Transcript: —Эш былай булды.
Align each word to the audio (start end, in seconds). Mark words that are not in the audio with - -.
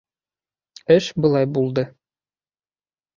—Эш 0.95 1.09
былай 1.25 1.47
булды. 1.57 1.83